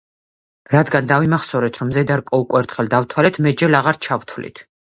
[0.75, 4.67] რადგან დავიმახსოვრეთ, რომ ზედა რკო უკვე ერთხელ დავთვალეთ, მეტჯერ აღარ ჩავთვლით.